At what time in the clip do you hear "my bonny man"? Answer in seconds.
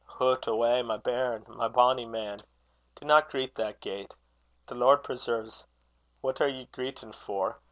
1.47-2.41